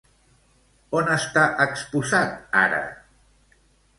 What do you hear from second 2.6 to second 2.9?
ara?